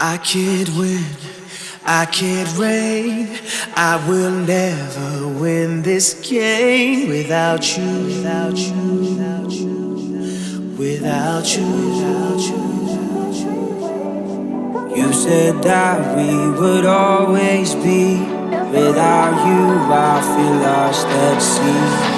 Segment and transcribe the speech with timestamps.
[0.00, 1.04] I can't win,
[1.84, 3.36] I can't reign.
[3.74, 12.38] I will never win this game without you, without you, without you, without you, without
[12.38, 12.68] you.
[14.96, 18.18] You said that we would always be.
[18.70, 22.17] Without you, I feel lost at sea.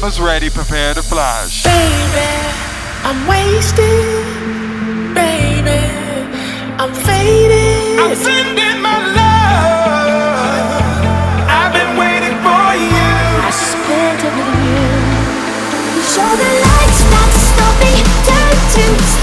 [0.00, 1.62] weapons ready, prepare to flash.
[1.62, 2.24] Baby,
[3.04, 3.84] I'm wasted.
[5.14, 5.76] Baby,
[6.80, 8.00] I'm faded.
[8.00, 10.80] I'm sending my love.
[11.48, 13.12] I've been waiting for you.
[13.44, 14.88] I spent over you.
[16.12, 17.92] Show the lights not to stop me.
[18.24, 18.56] Turn
[19.14, 19.19] to.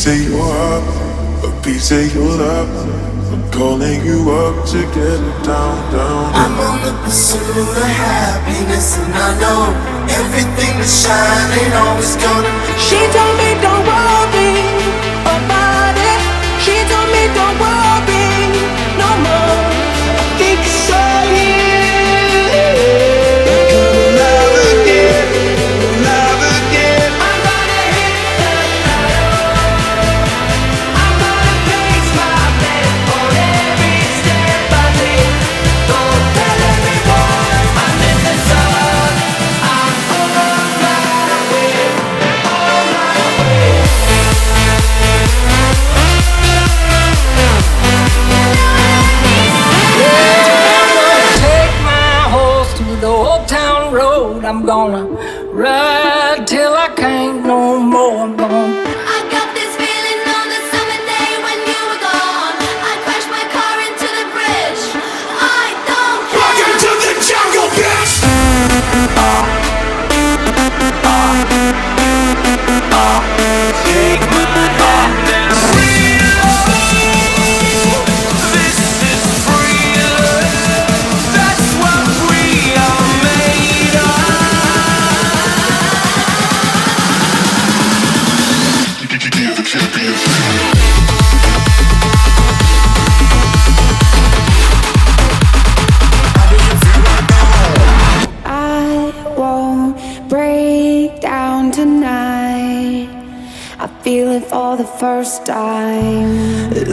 [0.00, 3.32] piece of you up, a piece of your love.
[3.32, 6.32] I'm calling you up to get it down, down.
[6.32, 9.76] I'm on the pursuit of happiness, and I know
[10.08, 12.48] everything is shining, always gonna.
[12.80, 14.64] She told me don't worry
[15.36, 16.20] about it.
[16.64, 17.69] She told me don't worry.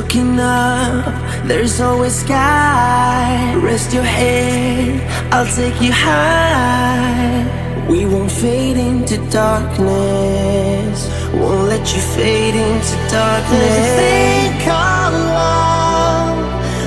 [0.00, 1.04] Looking up,
[1.44, 3.54] there's always sky.
[3.56, 4.98] Rest your head,
[5.30, 7.44] I'll take you high.
[7.86, 11.06] We won't fade into darkness.
[11.34, 13.60] Won't let you fade into darkness.
[13.60, 16.38] There's a thing called love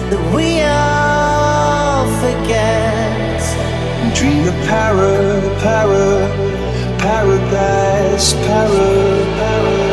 [0.10, 3.41] that we all forget.
[4.17, 6.17] Dream of para, para,
[6.98, 8.89] paradise, para,
[9.38, 9.93] para.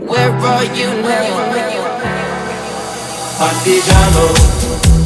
[0.00, 1.90] Where are you now?
[3.38, 4.32] Partigiano,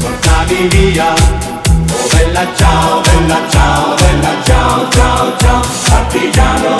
[0.01, 1.15] portami via.
[1.15, 5.63] Oh bella ciao, bella ciao, bella ciao, ciao, ciao.
[5.89, 6.77] Partigiano,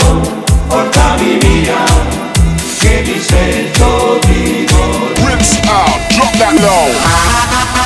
[0.69, 1.85] portami via.
[2.79, 5.13] Che mi sento vivo.
[5.27, 7.84] Rips out, drop that low.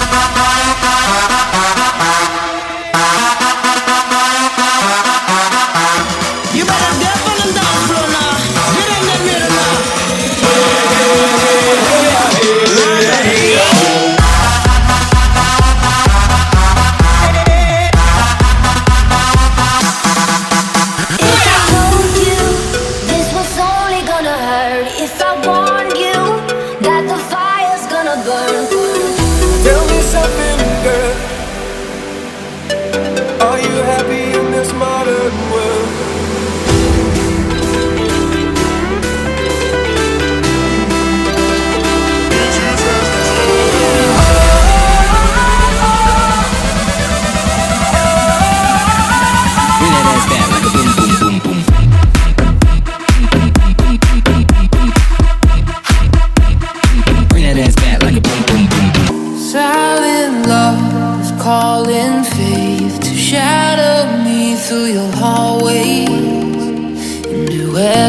[33.69, 34.08] you have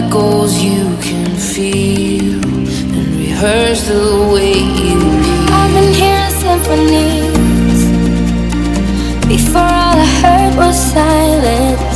[0.01, 2.35] echoes you can feel
[2.95, 5.49] and rehearse the way you need.
[5.59, 7.81] I've been hearing symphonies
[9.27, 11.88] before all I heard was silence.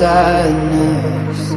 [0.00, 1.52] sadness.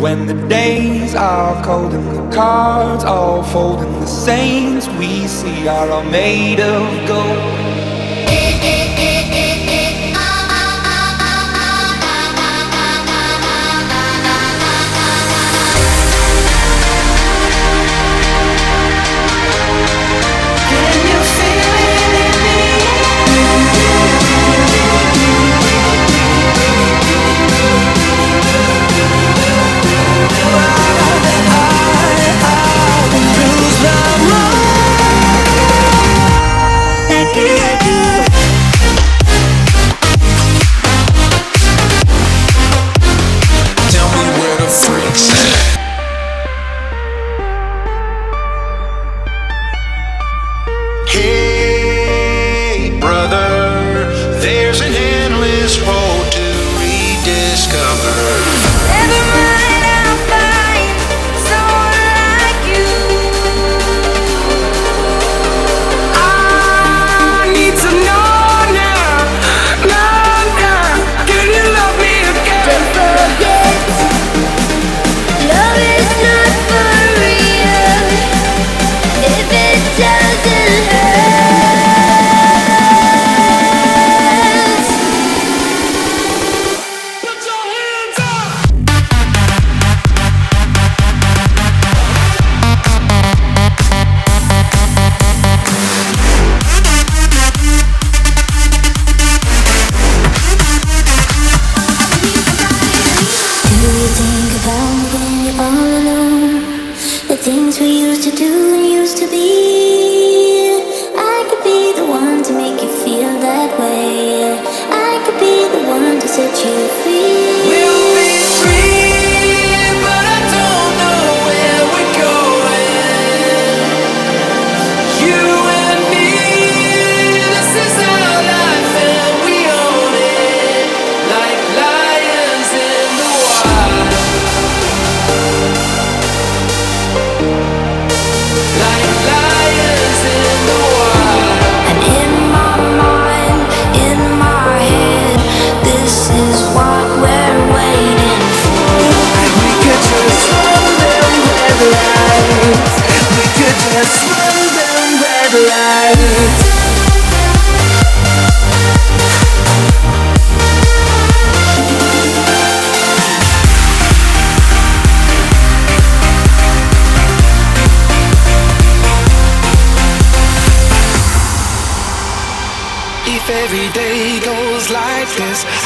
[0.00, 5.66] When the days are cold and the cards all fold, and the saints we see
[5.66, 7.67] are all made of gold.
[55.68, 56.07] this whole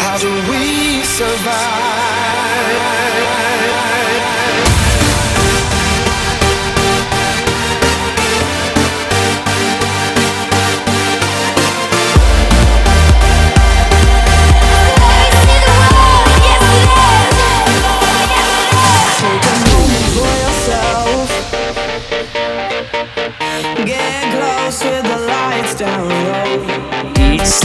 [0.01, 1.93] How do we survive?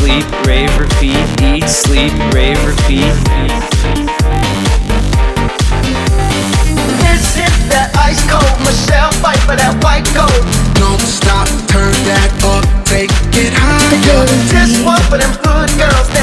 [0.07, 3.11] sleep, rave, repeat, eat, sleep, rave, repeat.
[7.03, 10.43] This is the ice cold, Michelle Pfeiffer that white gold.
[10.79, 14.23] Don't stop, turn that up, take it higher.
[14.47, 16.16] This one for them hood girls.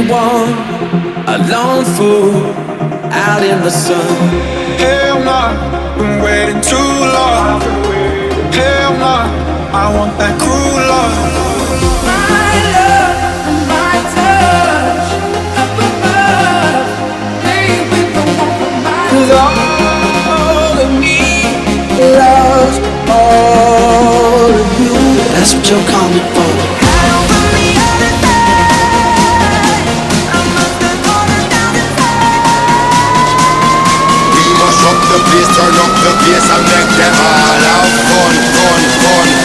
[0.00, 0.52] anyone,
[1.26, 2.54] a lone fool
[3.12, 4.16] out in the sun.
[4.78, 5.52] Hell nah,
[5.98, 7.60] been waiting too long.
[8.52, 9.16] Hell no,
[9.72, 11.14] I want that cruel love.
[12.08, 13.18] My love,
[13.72, 15.08] my touch,
[15.60, 16.88] up above,
[17.44, 19.10] baby, don't compromise.
[19.12, 21.20] Cause all of me
[22.16, 22.76] loves
[23.10, 24.94] all of you.
[25.34, 26.79] That's what you're coming for.
[34.80, 38.82] Turn up the place, turn up the bass and make them all have fun, fun,
[39.04, 39.39] fun.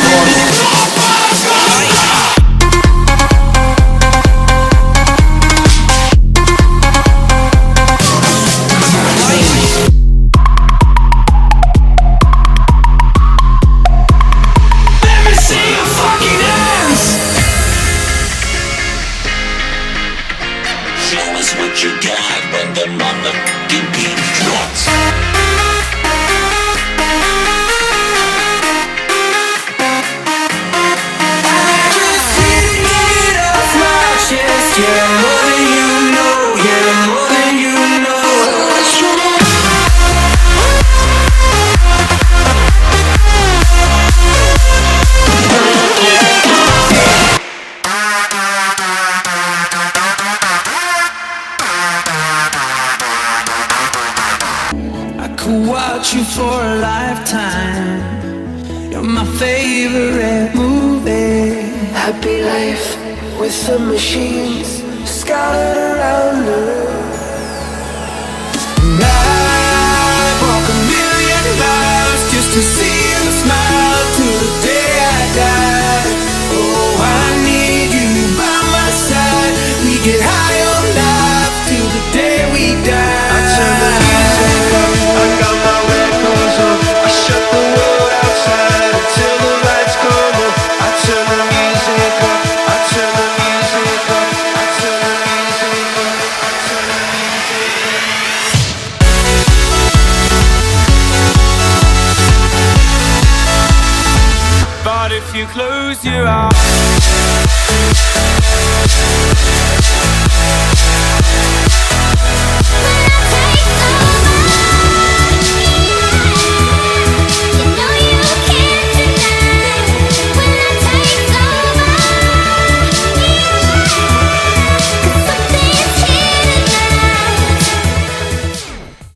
[62.05, 62.87] happy life
[63.39, 66.94] with the machines scattered around the room.